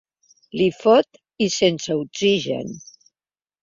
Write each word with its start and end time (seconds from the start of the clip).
Li 0.61 0.67
fot, 0.77 1.21
i 1.47 1.51
sense 1.59 2.01
oxigen! 2.03 2.77